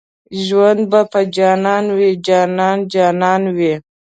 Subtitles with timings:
[0.45, 0.79] ژوند
[1.11, 3.73] په جانان وي جانان جانان وي